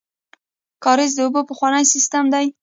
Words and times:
کاریز 0.83 1.11
د 1.15 1.19
اوبو 1.25 1.41
پخوانی 1.49 1.83
سیستم 1.93 2.25
دی 2.33 2.45